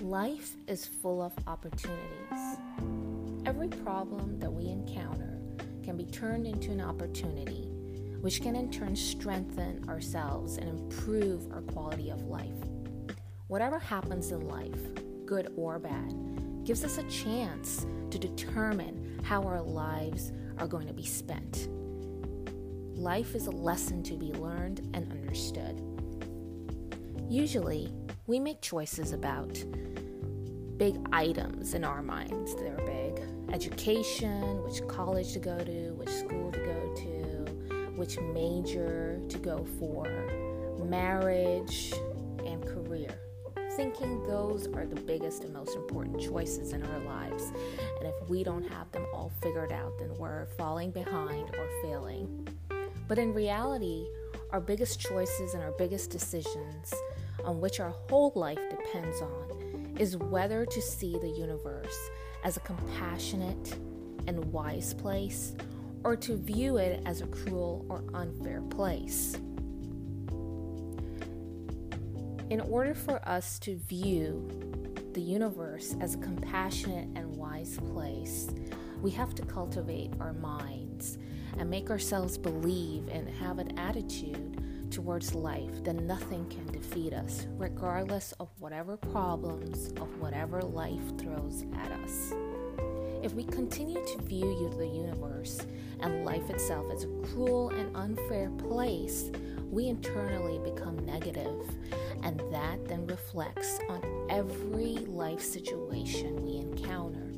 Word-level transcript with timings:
Life 0.00 0.54
is 0.68 0.86
full 0.86 1.20
of 1.20 1.32
opportunities. 1.48 1.98
Every 3.46 3.66
problem 3.66 4.38
that 4.38 4.52
we 4.52 4.68
encounter 4.68 5.40
can 5.82 5.96
be 5.96 6.04
turned 6.04 6.46
into 6.46 6.70
an 6.70 6.80
opportunity, 6.80 7.71
which 8.22 8.40
can 8.40 8.54
in 8.54 8.70
turn 8.70 8.94
strengthen 8.94 9.84
ourselves 9.88 10.56
and 10.56 10.68
improve 10.68 11.52
our 11.52 11.60
quality 11.60 12.08
of 12.08 12.22
life. 12.22 12.54
Whatever 13.48 13.80
happens 13.80 14.30
in 14.30 14.46
life, 14.46 14.80
good 15.26 15.52
or 15.56 15.80
bad, 15.80 16.14
gives 16.64 16.84
us 16.84 16.98
a 16.98 17.02
chance 17.10 17.84
to 18.10 18.18
determine 18.20 19.20
how 19.24 19.42
our 19.42 19.60
lives 19.60 20.32
are 20.58 20.68
going 20.68 20.86
to 20.86 20.92
be 20.92 21.04
spent. 21.04 21.68
Life 22.96 23.34
is 23.34 23.48
a 23.48 23.50
lesson 23.50 24.04
to 24.04 24.14
be 24.14 24.32
learned 24.34 24.88
and 24.94 25.10
understood. 25.10 25.82
Usually, 27.28 27.92
we 28.28 28.38
make 28.38 28.60
choices 28.60 29.12
about 29.12 29.52
big 30.76 30.96
items 31.12 31.74
in 31.74 31.82
our 31.82 32.02
minds. 32.02 32.54
They're 32.54 32.76
big 32.76 33.20
education, 33.52 34.62
which 34.62 34.86
college 34.86 35.32
to 35.32 35.40
go 35.40 35.58
to, 35.58 35.94
which 35.94 36.08
school 36.08 36.52
to 36.52 36.58
go 36.60 36.94
to, 36.94 37.31
which 37.96 38.18
major 38.18 39.20
to 39.28 39.38
go 39.38 39.66
for, 39.78 40.04
marriage, 40.84 41.92
and 42.44 42.64
career. 42.66 43.18
Thinking 43.76 44.22
those 44.24 44.66
are 44.68 44.84
the 44.84 45.00
biggest 45.00 45.44
and 45.44 45.52
most 45.52 45.76
important 45.76 46.20
choices 46.20 46.72
in 46.72 46.82
our 46.82 46.98
lives. 47.00 47.52
And 48.00 48.08
if 48.08 48.28
we 48.28 48.44
don't 48.44 48.68
have 48.68 48.90
them 48.92 49.06
all 49.14 49.32
figured 49.40 49.72
out, 49.72 49.98
then 49.98 50.14
we're 50.18 50.46
falling 50.58 50.90
behind 50.90 51.54
or 51.56 51.68
failing. 51.82 52.48
But 53.08 53.18
in 53.18 53.32
reality, 53.32 54.06
our 54.50 54.60
biggest 54.60 55.00
choices 55.00 55.54
and 55.54 55.62
our 55.62 55.72
biggest 55.72 56.10
decisions, 56.10 56.92
on 57.44 57.60
which 57.60 57.80
our 57.80 57.94
whole 58.08 58.32
life 58.34 58.60
depends 58.68 59.20
on, 59.22 59.96
is 59.98 60.16
whether 60.16 60.66
to 60.66 60.82
see 60.82 61.18
the 61.18 61.30
universe 61.30 61.96
as 62.44 62.56
a 62.56 62.60
compassionate 62.60 63.76
and 64.26 64.44
wise 64.52 64.94
place 64.94 65.54
or 66.04 66.16
to 66.16 66.36
view 66.36 66.76
it 66.76 67.02
as 67.06 67.20
a 67.20 67.26
cruel 67.26 67.86
or 67.88 68.04
unfair 68.14 68.60
place. 68.62 69.36
In 72.50 72.60
order 72.60 72.94
for 72.94 73.26
us 73.26 73.58
to 73.60 73.76
view 73.76 74.46
the 75.14 75.20
universe 75.20 75.94
as 76.00 76.14
a 76.14 76.18
compassionate 76.18 77.08
and 77.16 77.36
wise 77.36 77.78
place, 77.92 78.48
we 79.00 79.10
have 79.12 79.34
to 79.34 79.42
cultivate 79.42 80.12
our 80.20 80.32
minds 80.32 81.18
and 81.58 81.68
make 81.68 81.90
ourselves 81.90 82.38
believe 82.38 83.08
and 83.08 83.28
have 83.28 83.58
an 83.58 83.78
attitude 83.78 84.90
towards 84.90 85.34
life, 85.34 85.82
that 85.84 85.94
nothing 85.94 86.46
can 86.50 86.66
defeat 86.66 87.14
us, 87.14 87.46
regardless 87.56 88.32
of 88.32 88.48
whatever 88.58 88.96
problems, 88.96 89.88
of 89.92 90.20
whatever 90.20 90.60
life 90.60 91.18
throws 91.18 91.64
at 91.74 91.90
us. 91.92 92.34
If 93.22 93.34
we 93.34 93.44
continue 93.44 94.04
to 94.04 94.22
view 94.22 94.68
the 94.76 94.86
universe 94.86 95.60
and 96.00 96.24
life 96.24 96.50
itself 96.50 96.86
as 96.92 97.04
a 97.04 97.08
cruel 97.28 97.68
and 97.70 97.96
unfair 97.96 98.50
place, 98.50 99.30
we 99.70 99.86
internally 99.86 100.58
become 100.68 100.98
negative, 101.06 101.62
and 102.24 102.42
that 102.50 102.84
then 102.88 103.06
reflects 103.06 103.78
on 103.88 104.26
every 104.28 104.96
life 105.06 105.40
situation 105.40 106.44
we 106.44 106.56
encounter. 106.56 107.30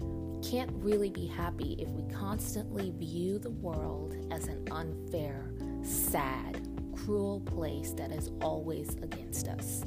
We 0.00 0.48
can't 0.48 0.70
really 0.74 1.10
be 1.10 1.26
happy 1.26 1.76
if 1.80 1.88
we 1.88 2.04
constantly 2.14 2.92
view 2.92 3.40
the 3.40 3.50
world 3.50 4.14
as 4.30 4.46
an 4.46 4.64
unfair, 4.70 5.52
sad, 5.82 6.68
cruel 6.94 7.40
place 7.40 7.90
that 7.94 8.12
is 8.12 8.30
always 8.40 8.94
against 9.02 9.48
us. 9.48 9.82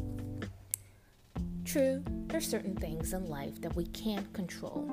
True, 1.63 2.03
there 2.27 2.37
are 2.39 2.41
certain 2.41 2.75
things 2.75 3.13
in 3.13 3.25
life 3.25 3.61
that 3.61 3.75
we 3.75 3.85
can't 3.87 4.31
control, 4.33 4.87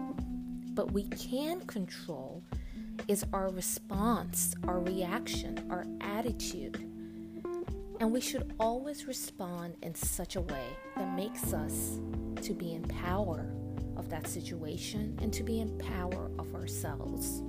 but 0.74 0.92
we 0.92 1.04
can 1.04 1.60
control 1.62 2.42
is 3.08 3.24
our 3.32 3.50
response, 3.50 4.54
our 4.66 4.80
reaction, 4.80 5.66
our 5.70 5.84
attitude. 6.00 6.76
And 8.00 8.10
we 8.10 8.20
should 8.20 8.54
always 8.58 9.06
respond 9.06 9.76
in 9.82 9.94
such 9.94 10.36
a 10.36 10.40
way 10.40 10.66
that 10.96 11.14
makes 11.14 11.52
us 11.52 12.00
to 12.42 12.52
be 12.54 12.72
in 12.72 12.82
power 12.82 13.52
of 13.96 14.08
that 14.08 14.26
situation 14.26 15.18
and 15.22 15.32
to 15.32 15.42
be 15.42 15.60
in 15.60 15.76
power 15.78 16.30
of 16.38 16.54
ourselves. 16.54 17.42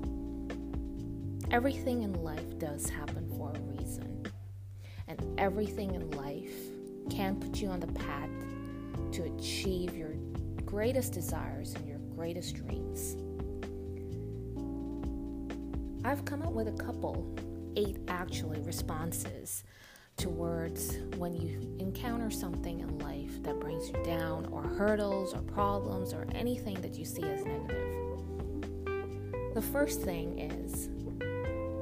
Everything 1.51 2.03
in 2.03 2.13
life 2.23 2.57
does 2.59 2.89
happen 2.89 3.27
for 3.37 3.51
a 3.51 3.59
reason 3.61 4.25
and 5.07 5.39
everything 5.39 5.93
in 5.93 6.09
life 6.11 6.53
can 7.09 7.39
put 7.39 7.61
you 7.61 7.69
on 7.69 7.79
the 7.79 7.87
path 7.87 8.29
to 9.11 9.23
achieve 9.23 9.95
your 9.95 10.13
greatest 10.65 11.13
desires 11.13 11.73
and 11.75 11.87
your 11.87 11.99
greatest 12.15 12.55
dreams. 12.55 13.17
I've 16.05 16.25
come 16.25 16.41
up 16.41 16.51
with 16.51 16.67
a 16.67 16.83
couple, 16.83 17.33
eight 17.75 17.97
actually, 18.07 18.61
responses 18.61 19.63
towards 20.17 20.97
when 21.17 21.33
you 21.33 21.75
encounter 21.79 22.29
something 22.29 22.81
in 22.81 22.99
life 22.99 23.41
that 23.43 23.59
brings 23.59 23.89
you 23.89 24.03
down, 24.03 24.45
or 24.51 24.63
hurdles, 24.63 25.33
or 25.33 25.41
problems, 25.41 26.13
or 26.13 26.27
anything 26.33 26.79
that 26.81 26.95
you 26.95 27.05
see 27.05 27.23
as 27.23 27.43
negative. 27.45 28.03
The 29.53 29.61
first 29.61 30.01
thing 30.01 30.39
is 30.39 30.89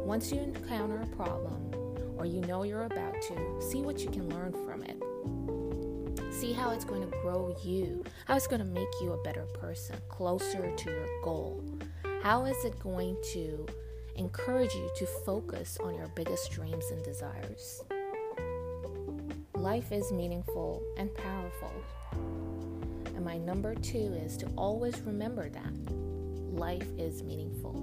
once 0.05 0.31
you 0.31 0.39
encounter 0.39 1.01
a 1.01 1.15
problem, 1.15 1.73
or 2.17 2.25
you 2.25 2.41
know 2.41 2.63
you're 2.63 2.85
about 2.85 3.15
to, 3.21 3.61
see 3.61 3.81
what 3.81 3.99
you 4.01 4.09
can 4.09 4.29
learn 4.29 4.53
from 4.65 4.83
it. 4.83 5.01
See 6.41 6.53
how 6.53 6.71
it's 6.71 6.85
going 6.85 7.07
to 7.07 7.17
grow 7.19 7.55
you, 7.63 8.03
how 8.25 8.35
it's 8.35 8.47
going 8.47 8.61
to 8.61 8.65
make 8.65 8.89
you 8.99 9.13
a 9.13 9.21
better 9.21 9.45
person, 9.59 9.95
closer 10.09 10.75
to 10.75 10.89
your 10.89 11.21
goal. 11.21 11.63
How 12.23 12.45
is 12.45 12.65
it 12.65 12.79
going 12.79 13.15
to 13.33 13.67
encourage 14.15 14.73
you 14.73 14.89
to 14.95 15.05
focus 15.05 15.77
on 15.83 15.93
your 15.93 16.07
biggest 16.15 16.49
dreams 16.49 16.85
and 16.89 17.03
desires? 17.03 17.83
Life 19.53 19.91
is 19.91 20.11
meaningful 20.11 20.81
and 20.97 21.13
powerful. 21.13 21.71
And 23.15 23.23
my 23.23 23.37
number 23.37 23.75
two 23.75 24.17
is 24.25 24.35
to 24.37 24.47
always 24.57 24.99
remember 25.01 25.47
that 25.47 25.93
life 26.51 26.87
is 26.97 27.21
meaningful. 27.21 27.75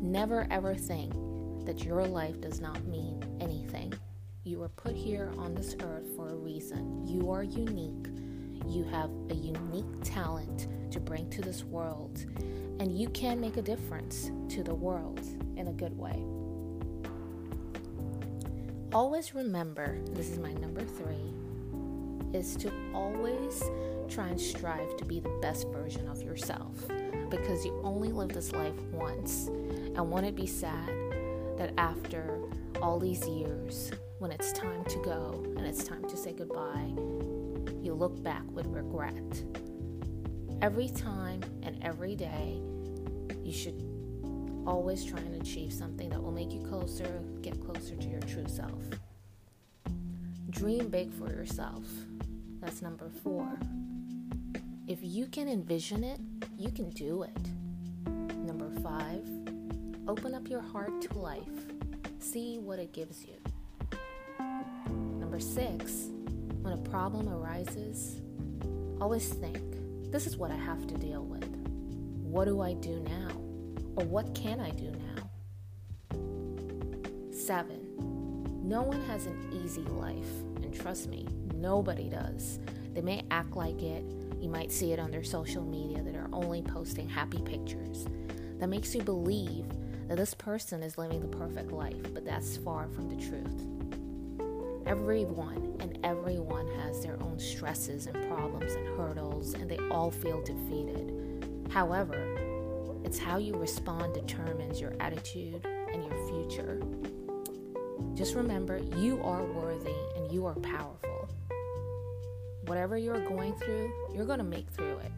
Never 0.00 0.46
ever 0.48 0.76
think 0.76 1.12
that 1.66 1.82
your 1.82 2.06
life 2.06 2.40
does 2.40 2.60
not 2.60 2.84
mean 2.84 3.20
anything. 3.40 3.92
You 4.50 4.58
were 4.58 4.68
put 4.70 4.96
here 4.96 5.32
on 5.38 5.54
this 5.54 5.76
earth 5.80 6.08
for 6.16 6.30
a 6.30 6.34
reason. 6.34 7.06
You 7.06 7.30
are 7.30 7.44
unique. 7.44 8.08
You 8.66 8.82
have 8.82 9.08
a 9.30 9.34
unique 9.34 10.02
talent 10.02 10.66
to 10.90 10.98
bring 10.98 11.30
to 11.30 11.40
this 11.40 11.62
world, 11.62 12.26
and 12.80 12.98
you 12.98 13.08
can 13.10 13.40
make 13.40 13.58
a 13.58 13.62
difference 13.62 14.32
to 14.48 14.64
the 14.64 14.74
world 14.74 15.20
in 15.56 15.68
a 15.68 15.72
good 15.72 15.96
way. 15.96 16.20
Always 18.92 19.36
remember 19.36 20.00
this 20.14 20.30
is 20.30 20.40
my 20.40 20.52
number 20.54 20.84
three 20.84 21.32
is 22.36 22.56
to 22.56 22.72
always 22.92 23.62
try 24.08 24.26
and 24.30 24.40
strive 24.40 24.96
to 24.96 25.04
be 25.04 25.20
the 25.20 25.38
best 25.40 25.68
version 25.68 26.08
of 26.08 26.24
yourself 26.24 26.74
because 27.30 27.64
you 27.64 27.80
only 27.84 28.10
live 28.10 28.30
this 28.30 28.50
life 28.50 28.82
once. 28.90 29.46
And 29.46 30.10
won't 30.10 30.26
it 30.26 30.34
be 30.34 30.48
sad 30.48 30.88
that 31.56 31.72
after 31.78 32.40
all 32.82 32.98
these 32.98 33.24
years, 33.28 33.92
when 34.20 34.30
it's 34.30 34.52
time 34.52 34.84
to 34.84 34.98
go 34.98 35.42
and 35.56 35.66
it's 35.66 35.82
time 35.82 36.06
to 36.08 36.16
say 36.16 36.32
goodbye, 36.32 36.92
you 37.82 37.92
look 37.92 38.22
back 38.22 38.44
with 38.52 38.66
regret. 38.66 39.42
Every 40.62 40.88
time 40.88 41.40
and 41.62 41.82
every 41.82 42.14
day, 42.14 42.60
you 43.42 43.52
should 43.52 43.82
always 44.64 45.04
try 45.04 45.18
and 45.18 45.40
achieve 45.42 45.72
something 45.72 46.08
that 46.10 46.22
will 46.22 46.30
make 46.30 46.52
you 46.52 46.60
closer, 46.60 47.22
get 47.42 47.60
closer 47.64 47.96
to 47.96 48.08
your 48.08 48.20
true 48.20 48.46
self. 48.46 48.80
Dream 50.50 50.88
big 50.88 51.12
for 51.12 51.28
yourself. 51.30 51.84
That's 52.60 52.82
number 52.82 53.10
four. 53.24 53.58
If 54.86 54.98
you 55.00 55.26
can 55.26 55.48
envision 55.48 56.04
it, 56.04 56.20
you 56.56 56.70
can 56.70 56.90
do 56.90 57.22
it. 57.22 57.48
Number 58.36 58.70
five, 58.80 59.26
Open 60.10 60.34
up 60.34 60.48
your 60.48 60.60
heart 60.60 61.00
to 61.02 61.18
life. 61.18 61.40
See 62.18 62.58
what 62.58 62.80
it 62.80 62.92
gives 62.92 63.24
you. 63.24 63.49
Six, 65.40 66.10
when 66.60 66.74
a 66.74 66.76
problem 66.76 67.28
arises, 67.28 68.20
always 69.00 69.30
think 69.30 69.58
this 70.12 70.26
is 70.26 70.36
what 70.36 70.50
I 70.50 70.56
have 70.56 70.86
to 70.86 70.94
deal 70.98 71.24
with. 71.24 71.48
What 72.22 72.44
do 72.44 72.60
I 72.60 72.74
do 72.74 73.00
now? 73.00 73.30
Or 73.96 74.04
what 74.04 74.34
can 74.34 74.60
I 74.60 74.70
do 74.70 74.92
now? 74.92 75.30
Seven, 77.32 77.80
No 78.68 78.82
one 78.82 79.00
has 79.06 79.26
an 79.26 79.62
easy 79.64 79.80
life, 79.80 80.30
and 80.62 80.72
trust 80.72 81.08
me, 81.08 81.26
nobody 81.54 82.10
does. 82.10 82.58
They 82.92 83.00
may 83.00 83.24
act 83.30 83.56
like 83.56 83.82
it. 83.82 84.04
You 84.40 84.50
might 84.50 84.70
see 84.70 84.92
it 84.92 85.00
on 85.00 85.10
their 85.10 85.24
social 85.24 85.64
media 85.64 86.02
that 86.02 86.14
are 86.16 86.28
only 86.32 86.60
posting 86.62 87.08
happy 87.08 87.40
pictures. 87.42 88.06
That 88.58 88.68
makes 88.68 88.94
you 88.94 89.02
believe 89.02 89.64
that 90.06 90.18
this 90.18 90.34
person 90.34 90.82
is 90.82 90.98
living 90.98 91.20
the 91.22 91.36
perfect 91.36 91.72
life, 91.72 92.14
but 92.14 92.24
that's 92.26 92.58
far 92.58 92.88
from 92.88 93.08
the 93.08 93.16
truth. 93.16 93.79
Everyone 94.90 95.76
and 95.78 96.00
everyone 96.02 96.66
has 96.82 97.00
their 97.00 97.16
own 97.22 97.38
stresses 97.38 98.08
and 98.08 98.26
problems 98.26 98.72
and 98.72 98.88
hurdles, 98.98 99.54
and 99.54 99.70
they 99.70 99.78
all 99.88 100.10
feel 100.10 100.42
defeated. 100.42 101.46
However, 101.70 102.18
it's 103.04 103.16
how 103.16 103.38
you 103.38 103.54
respond 103.54 104.14
determines 104.14 104.80
your 104.80 104.92
attitude 104.98 105.64
and 105.64 106.04
your 106.04 106.28
future. 106.28 106.82
Just 108.14 108.34
remember, 108.34 108.78
you 108.96 109.22
are 109.22 109.44
worthy 109.44 109.94
and 110.16 110.32
you 110.32 110.44
are 110.44 110.56
powerful. 110.56 111.28
Whatever 112.66 112.98
you're 112.98 113.24
going 113.28 113.54
through, 113.60 113.92
you're 114.12 114.26
going 114.26 114.38
to 114.38 114.44
make 114.44 114.68
through 114.70 114.98
it. 114.98 115.12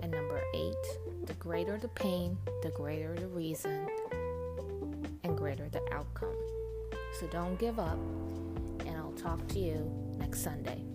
And 0.00 0.12
number 0.12 0.40
eight, 0.54 1.26
the 1.26 1.34
greater 1.40 1.76
the 1.76 1.88
pain, 1.88 2.38
the 2.62 2.70
greater 2.70 3.16
the 3.16 3.26
reason, 3.26 3.88
and 5.24 5.36
greater 5.36 5.68
the 5.68 5.82
outcome. 5.92 6.36
So 7.12 7.26
don't 7.26 7.58
give 7.58 7.78
up, 7.78 7.98
and 8.86 8.96
I'll 8.96 9.12
talk 9.12 9.46
to 9.48 9.58
you 9.58 9.90
next 10.18 10.42
Sunday. 10.42 10.89